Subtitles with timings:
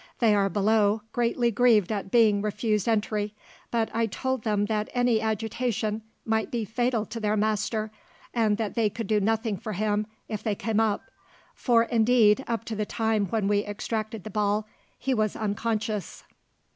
[0.17, 3.35] They are below, greatly grieved at being refused entry;
[3.69, 7.91] but I told them that any agitation might be fatal to their master,
[8.33, 11.03] and that they could do nothing for him if they came up;
[11.53, 14.65] for indeed, up to the time when we extracted the ball,
[14.97, 16.23] he was unconscious.